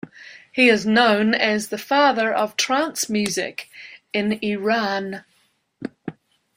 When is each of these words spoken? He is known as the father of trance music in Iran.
He 0.51 0.67
is 0.67 0.83
known 0.83 1.35
as 1.35 1.67
the 1.67 1.77
father 1.77 2.33
of 2.33 2.57
trance 2.57 3.07
music 3.07 3.69
in 4.11 4.39
Iran. 4.43 5.23